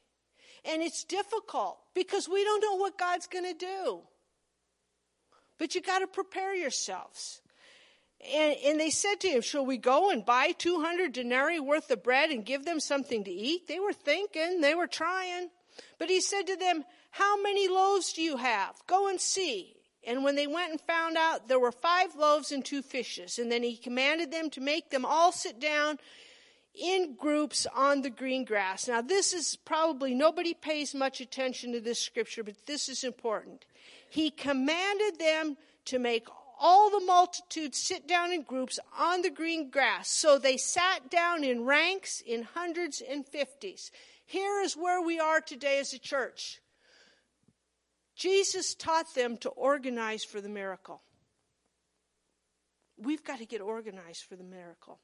[0.64, 4.00] And it's difficult because we don't know what God's going to do.
[5.58, 7.42] But you got to prepare yourselves.
[8.34, 12.02] And, and, they said to him, Shall we go and buy 200 denarii worth of
[12.02, 13.68] bread and give them something to eat?
[13.68, 15.50] They were thinking, they were trying.
[16.00, 18.74] But he said to them, How many loaves do you have?
[18.88, 19.77] Go and see.
[20.08, 23.38] And when they went and found out, there were five loaves and two fishes.
[23.38, 26.00] And then he commanded them to make them all sit down
[26.74, 28.88] in groups on the green grass.
[28.88, 33.66] Now, this is probably, nobody pays much attention to this scripture, but this is important.
[34.10, 36.28] He commanded them to make
[36.60, 40.10] all the multitude sit down in groups on the green grass.
[40.10, 43.92] So they sat down in ranks, in hundreds and fifties.
[44.26, 46.62] Here is where we are today as a church.
[48.18, 51.02] Jesus taught them to organize for the miracle.
[52.98, 55.00] We've got to get organized for the miracle.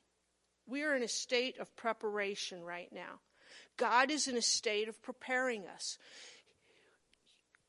[0.65, 3.19] We are in a state of preparation right now.
[3.78, 5.99] God is in a state of preparing us.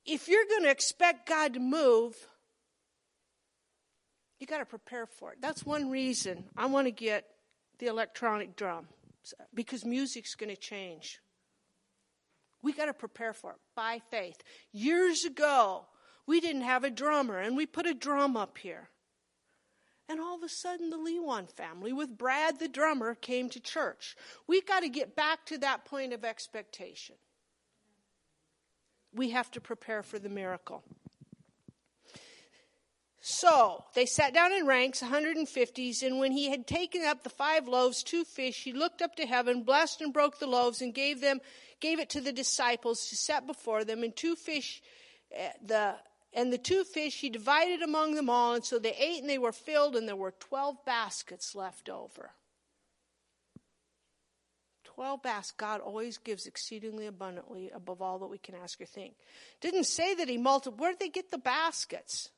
[0.06, 2.14] if you're going to expect God to move,
[4.38, 5.38] you got to prepare for it.
[5.40, 7.26] That's one reason I want to get
[7.78, 8.88] the electronic drum
[9.52, 11.20] because music's going to change.
[12.64, 14.42] We got to prepare for it by faith.
[14.72, 15.84] Years ago,
[16.26, 18.88] we didn't have a drummer, and we put a drum up here.
[20.08, 24.16] And all of a sudden, the Lewan family, with Brad the drummer, came to church.
[24.46, 27.16] We got to get back to that point of expectation.
[29.12, 30.84] We have to prepare for the miracle.
[33.26, 37.66] So they sat down in ranks, 150s, and when he had taken up the five
[37.66, 41.22] loaves, two fish, he looked up to heaven, blessed and broke the loaves, and gave
[41.22, 41.40] them,
[41.80, 44.02] gave it to the disciples to set before them.
[44.02, 44.82] And two fish,
[45.34, 45.94] eh, the
[46.34, 49.38] and the two fish he divided among them all, and so they ate and they
[49.38, 52.32] were filled, and there were twelve baskets left over.
[54.84, 55.54] Twelve baskets.
[55.56, 59.14] God always gives exceedingly abundantly above all that we can ask or think.
[59.62, 60.78] Didn't say that he multiplied.
[60.78, 62.28] Where did they get the baskets?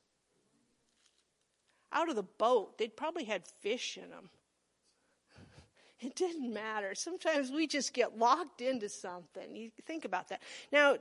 [1.97, 2.77] Out of the boat.
[2.77, 4.29] They'd probably had fish in them.
[5.99, 6.93] It didn't matter.
[6.93, 9.55] Sometimes we just get locked into something.
[9.55, 10.43] You think about that.
[10.71, 10.97] Now,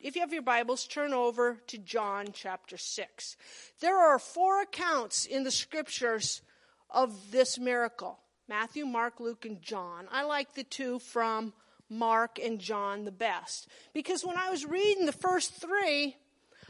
[0.00, 3.36] if you have your Bibles, turn over to John chapter 6.
[3.80, 6.40] There are four accounts in the scriptures
[6.88, 10.06] of this miracle Matthew, Mark, Luke, and John.
[10.10, 11.52] I like the two from
[11.90, 13.68] Mark and John the best.
[13.92, 16.16] Because when I was reading the first three,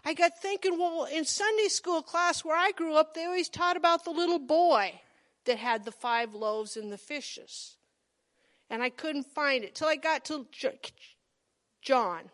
[0.08, 3.76] I got thinking, well, in Sunday school class where I grew up, they always taught
[3.76, 5.02] about the little boy
[5.44, 7.76] that had the five loaves and the fishes.
[8.70, 10.46] And I couldn't find it till I got to
[11.82, 12.30] John.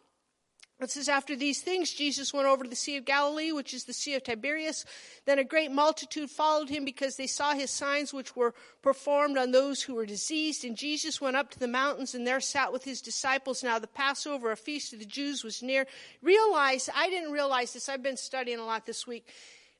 [0.81, 3.85] It says, After these things, Jesus went over to the Sea of Galilee, which is
[3.85, 4.85] the Sea of Tiberias.
[5.25, 9.53] Then a great multitude followed him because they saw his signs, which were performed on
[9.53, 10.65] those who were diseased.
[10.65, 13.63] And Jesus went up to the mountains and there sat with his disciples.
[13.63, 15.87] Now, the Passover, a feast of the Jews, was near.
[16.23, 19.29] Realize, I didn't realize this, I've been studying a lot this week.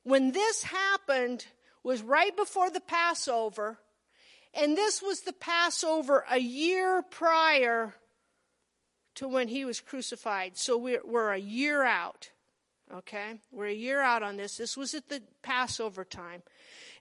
[0.03, 1.45] When this happened,
[1.85, 3.77] was right before the Passover,
[4.55, 7.93] and this was the Passover a year prior
[9.15, 10.57] to when he was crucified.
[10.57, 12.29] So we're, we're a year out.
[12.93, 13.39] Okay?
[13.51, 14.57] We're a year out on this.
[14.57, 16.43] This was at the Passover time.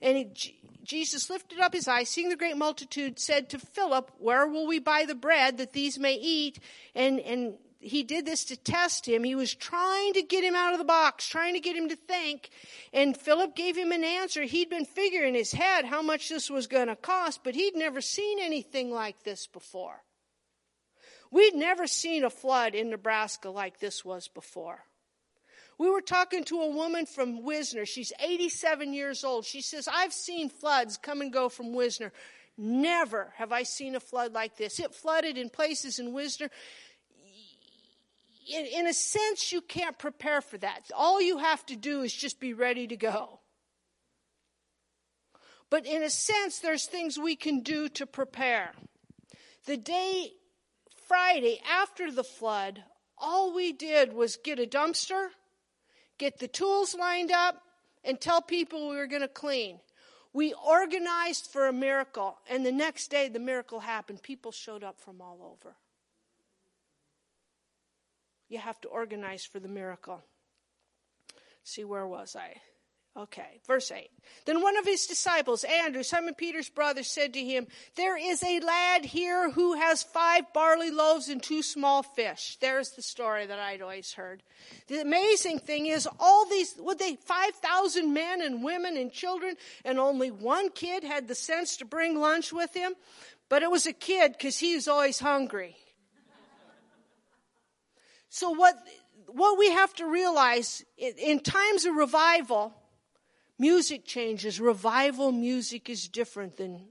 [0.00, 4.46] And he, Jesus lifted up his eyes, seeing the great multitude, said to Philip, Where
[4.46, 6.58] will we buy the bread that these may eat?
[6.94, 9.24] And, and he did this to test him.
[9.24, 11.96] He was trying to get him out of the box, trying to get him to
[11.96, 12.50] think.
[12.92, 14.42] And Philip gave him an answer.
[14.42, 17.76] He'd been figuring in his head how much this was going to cost, but he'd
[17.76, 20.02] never seen anything like this before.
[21.34, 24.84] We'd never seen a flood in Nebraska like this was before.
[25.78, 27.86] We were talking to a woman from Wisner.
[27.86, 29.44] She's 87 years old.
[29.44, 32.12] She says, I've seen floods come and go from Wisner.
[32.56, 34.78] Never have I seen a flood like this.
[34.78, 36.50] It flooded in places in Wisner.
[38.48, 40.88] In, in, a sense, you can't prepare for that.
[40.94, 43.40] All you have to do is just be ready to go.
[45.68, 48.70] But in a sense, there's things we can do to prepare.
[49.66, 50.30] The day
[51.06, 52.82] Friday after the flood,
[53.18, 55.28] all we did was get a dumpster,
[56.18, 57.62] get the tools lined up,
[58.04, 59.80] and tell people we were going to clean.
[60.32, 64.22] We organized for a miracle, and the next day the miracle happened.
[64.22, 65.76] People showed up from all over.
[68.48, 70.22] You have to organize for the miracle.
[71.62, 72.56] See, where was I?
[73.16, 74.10] Okay, verse 8.
[74.44, 78.58] Then one of his disciples, Andrew, Simon Peter's brother, said to him, There is a
[78.58, 82.58] lad here who has five barley loaves and two small fish.
[82.60, 84.42] There's the story that I'd always heard.
[84.88, 90.00] The amazing thing is, all these, would they, 5,000 men and women and children, and
[90.00, 92.94] only one kid had the sense to bring lunch with him?
[93.48, 95.76] But it was a kid because he was always hungry.
[98.28, 98.74] so what,
[99.28, 102.74] what we have to realize in times of revival,
[103.58, 104.60] Music changes.
[104.60, 106.88] Revival music is different than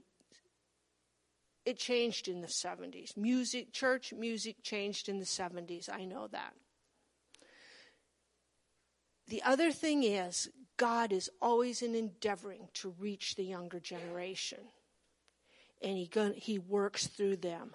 [1.64, 3.16] it changed in the 70s.
[3.16, 5.88] Music, church music changed in the 70s.
[5.92, 6.54] I know that.
[9.28, 14.60] The other thing is, God is always in endeavoring to reach the younger generation.
[15.82, 17.74] And he, he works through them.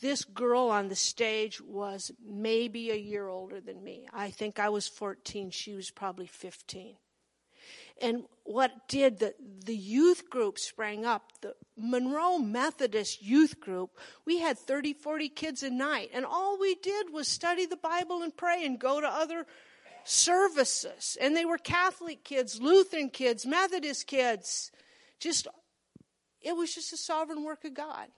[0.00, 4.06] This girl on the stage was maybe a year older than me.
[4.12, 5.50] I think I was 14.
[5.50, 6.96] She was probably 15.
[8.00, 13.90] And what did the, the youth group sprang up, the Monroe Methodist youth group,
[14.24, 16.10] we had 30, 40 kids a night.
[16.12, 19.46] And all we did was study the Bible and pray and go to other
[20.04, 21.16] services.
[21.20, 24.70] And they were Catholic kids, Lutheran kids, Methodist kids.
[25.18, 25.48] Just,
[26.40, 28.08] it was just a sovereign work of God.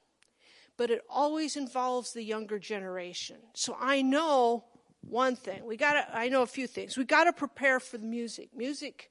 [0.76, 3.36] But it always involves the younger generation.
[3.54, 4.64] So I know
[5.00, 5.64] one thing.
[5.64, 6.96] We got to, I know a few things.
[6.96, 8.50] We got to prepare for the music.
[8.54, 9.10] Music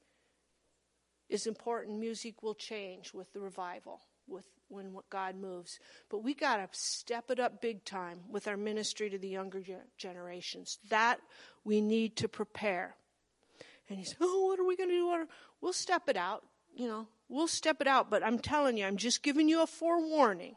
[1.30, 2.00] is important.
[2.00, 5.80] Music will change with the revival, with when God moves.
[6.10, 9.62] But we got to step it up big time with our ministry to the younger
[9.98, 10.80] generations.
[10.90, 11.20] That
[11.64, 12.96] we need to prepare.
[13.90, 15.28] And he said, Oh, what are we going to do?
[15.62, 16.44] We'll step it out.
[16.76, 18.10] You know, we'll step it out.
[18.10, 20.56] But I'm telling you, I'm just giving you a forewarning.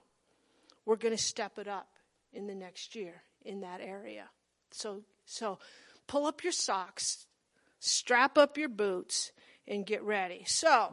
[0.84, 1.88] We're going to step it up
[2.32, 4.24] in the next year in that area.
[4.70, 5.58] So, so
[6.06, 7.26] pull up your socks,
[7.78, 9.32] strap up your boots,
[9.66, 10.44] and get ready.
[10.46, 10.92] So,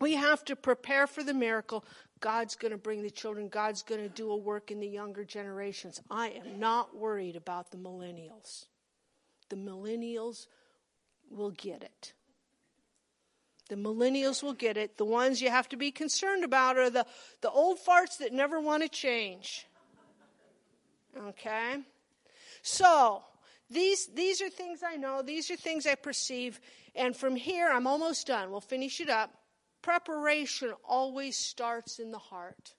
[0.00, 1.84] we have to prepare for the miracle.
[2.20, 3.48] God's going to bring the children.
[3.48, 6.00] God's going to do a work in the younger generations.
[6.10, 8.66] I am not worried about the millennials.
[9.48, 10.46] The millennials
[11.30, 12.12] will get it.
[13.68, 14.98] The millennials will get it.
[14.98, 17.06] The ones you have to be concerned about are the,
[17.40, 19.66] the old farts that never want to change.
[21.16, 21.76] Okay?
[22.62, 23.22] So,
[23.70, 26.60] these, these are things I know, these are things I perceive,
[26.94, 28.50] and from here, I'm almost done.
[28.50, 29.32] We'll finish it up.
[29.82, 32.74] Preparation always starts in the heart.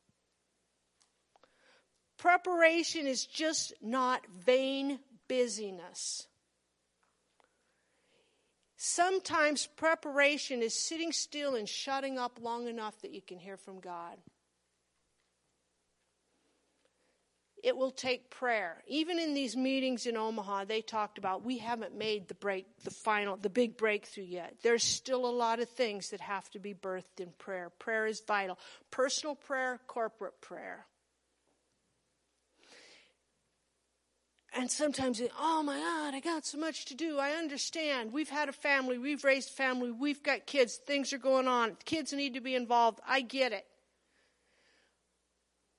[2.17, 6.27] Preparation is just not vain busyness.
[8.75, 13.79] Sometimes preparation is sitting still and shutting up long enough that you can hear from
[13.79, 14.17] God.
[17.63, 18.83] It will take prayer.
[18.87, 22.91] Even in these meetings in Omaha, they talked about we haven't made the break, the
[22.91, 24.55] final, the big breakthrough yet.
[24.63, 27.69] There's still a lot of things that have to be birthed in prayer.
[27.69, 28.57] Prayer is vital.
[28.89, 30.85] Personal prayer, corporate prayer.
[34.53, 37.17] And sometimes, oh my God, I got so much to do.
[37.17, 38.11] I understand.
[38.11, 41.77] We've had a family, we've raised family, we've got kids, things are going on.
[41.85, 42.99] Kids need to be involved.
[43.07, 43.65] I get it.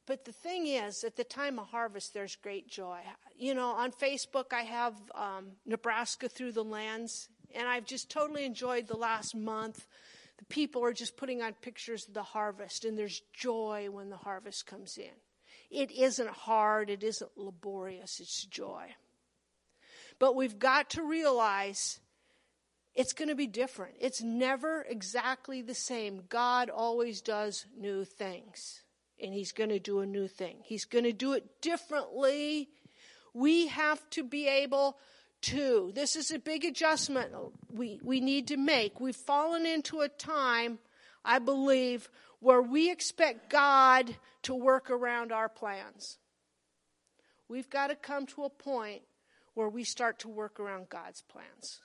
[0.07, 3.00] But the thing is, at the time of harvest, there's great joy.
[3.36, 8.44] You know, on Facebook, I have um, Nebraska through the lens, and I've just totally
[8.44, 9.86] enjoyed the last month.
[10.38, 14.16] The people are just putting on pictures of the harvest, and there's joy when the
[14.16, 15.14] harvest comes in.
[15.70, 18.94] It isn't hard, it isn't laborious, it's joy.
[20.18, 22.00] But we've got to realize
[22.94, 23.94] it's going to be different.
[24.00, 26.24] It's never exactly the same.
[26.28, 28.82] God always does new things
[29.22, 30.58] and he's going to do a new thing.
[30.64, 32.68] He's going to do it differently.
[33.34, 34.98] We have to be able
[35.42, 35.92] to.
[35.94, 37.32] This is a big adjustment
[37.70, 39.00] we, we need to make.
[39.00, 40.78] We've fallen into a time,
[41.24, 42.08] I believe,
[42.40, 46.18] where we expect God to work around our plans.
[47.48, 49.02] We've got to come to a point
[49.54, 51.80] where we start to work around God's plans.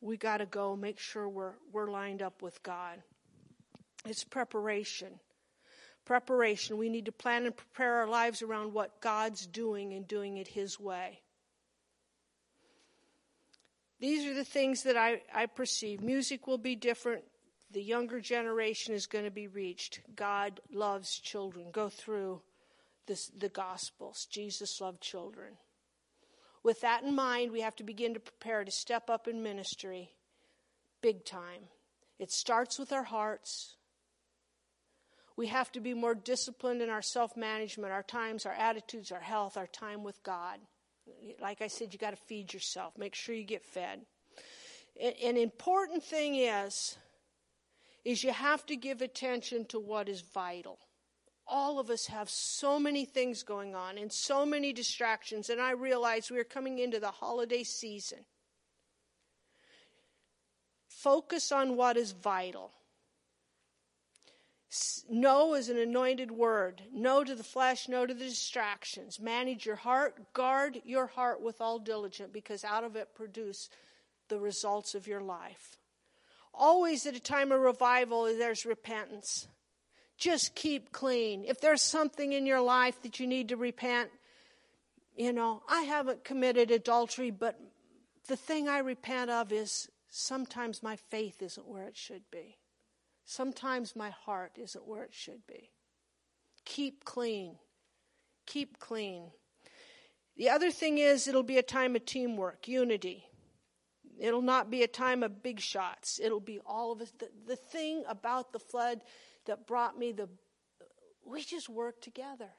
[0.00, 3.02] We got to go make sure we're, we're lined up with God.
[4.04, 5.20] It's preparation.
[6.04, 6.78] Preparation.
[6.78, 10.48] We need to plan and prepare our lives around what God's doing and doing it
[10.48, 11.20] His way.
[14.00, 16.02] These are the things that I, I perceive.
[16.02, 17.22] Music will be different.
[17.70, 20.00] The younger generation is going to be reached.
[20.16, 21.68] God loves children.
[21.70, 22.42] Go through
[23.06, 24.26] this, the Gospels.
[24.28, 25.52] Jesus loved children.
[26.64, 30.10] With that in mind, we have to begin to prepare to step up in ministry
[31.00, 31.62] big time.
[32.18, 33.76] It starts with our hearts.
[35.36, 39.20] We have to be more disciplined in our self management, our times, our attitudes, our
[39.20, 40.58] health, our time with God.
[41.40, 42.96] Like I said, you got to feed yourself.
[42.96, 44.00] Make sure you get fed.
[45.00, 46.96] An important thing is,
[48.04, 50.78] is you have to give attention to what is vital.
[51.46, 55.72] All of us have so many things going on and so many distractions, and I
[55.72, 58.18] realize we are coming into the holiday season.
[60.88, 62.70] Focus on what is vital.
[65.10, 66.82] No is an anointed word.
[66.92, 69.20] No to the flesh, no to the distractions.
[69.20, 73.68] Manage your heart, guard your heart with all diligence, because out of it produce
[74.28, 75.78] the results of your life.
[76.54, 79.46] Always at a time of revival, there's repentance.
[80.16, 81.44] Just keep clean.
[81.44, 84.10] If there's something in your life that you need to repent,
[85.16, 87.58] you know, I haven't committed adultery, but
[88.28, 92.56] the thing I repent of is sometimes my faith isn't where it should be.
[93.24, 95.70] Sometimes my heart isn't where it should be.
[96.64, 97.56] Keep clean.
[98.46, 99.30] Keep clean.
[100.36, 103.26] The other thing is, it'll be a time of teamwork, unity.
[104.18, 106.20] It'll not be a time of big shots.
[106.22, 107.12] It'll be all of us.
[107.18, 109.00] The, the thing about the flood
[109.46, 110.28] that brought me the,
[111.24, 112.50] we just worked together.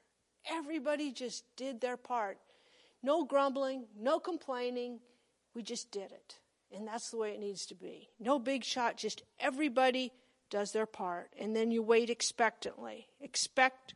[0.49, 2.37] Everybody just did their part.
[3.01, 4.99] No grumbling, no complaining.
[5.55, 6.39] We just did it.
[6.75, 8.09] And that's the way it needs to be.
[8.19, 10.11] No big shot, just everybody
[10.53, 11.31] does their part.
[11.39, 13.07] And then you wait expectantly.
[13.19, 13.95] Expect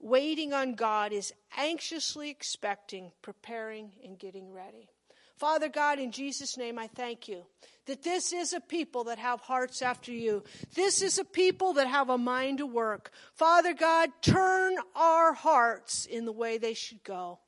[0.00, 4.88] waiting on God is anxiously expecting, preparing, and getting ready.
[5.36, 7.44] Father God, in Jesus' name, I thank you
[7.84, 10.44] that this is a people that have hearts after you.
[10.74, 13.10] This is a people that have a mind to work.
[13.34, 17.40] Father God, turn our hearts in the way they should go.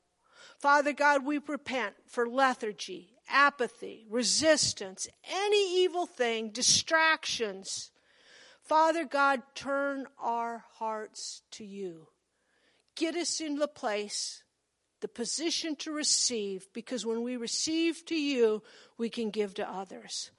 [0.60, 7.90] Father God, we repent for lethargy, apathy, resistance, any evil thing, distractions.
[8.68, 12.08] Father God, turn our hearts to you.
[12.94, 14.42] Get us in the place
[15.00, 18.62] the position to receive because when we receive to you,
[18.96, 20.30] we can give to others.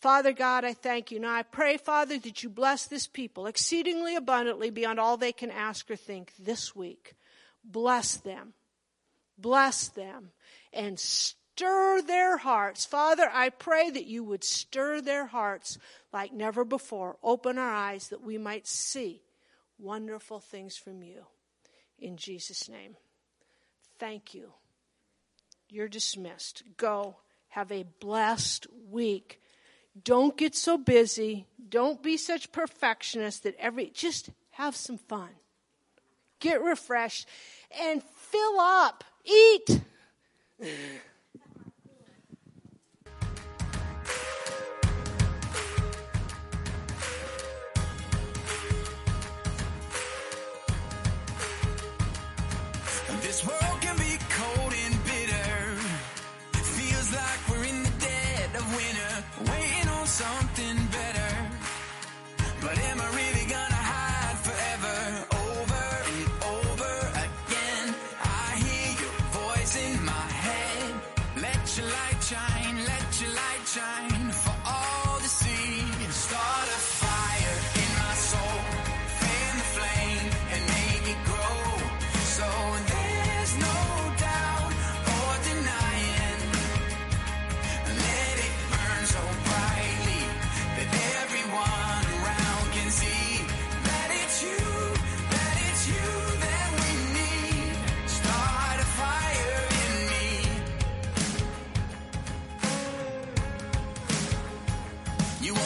[0.00, 1.18] Father God, I thank you.
[1.18, 5.50] Now I pray, Father, that you bless this people exceedingly abundantly beyond all they can
[5.50, 7.14] ask or think this week.
[7.64, 8.54] Bless them.
[9.36, 10.30] Bless them
[10.72, 12.84] and stir their hearts.
[12.84, 15.78] Father, I pray that you would stir their hearts
[16.12, 17.16] like never before.
[17.22, 19.22] Open our eyes that we might see
[19.78, 21.26] wonderful things from you.
[21.98, 22.96] In Jesus' name.
[23.98, 24.52] Thank you.
[25.68, 26.62] You're dismissed.
[26.76, 27.16] Go.
[27.48, 29.40] Have a blessed week.
[30.04, 31.46] Don't get so busy.
[31.68, 35.30] Don't be such perfectionist that every, just have some fun.
[36.40, 37.26] Get refreshed
[37.82, 39.04] and fill up.
[39.24, 39.80] Eat.